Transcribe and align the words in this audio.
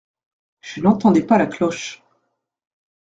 Je 0.61 0.81
n’entendais 0.81 1.21
pas 1.27 1.37
la 1.37 1.45
cloche. 1.45 2.01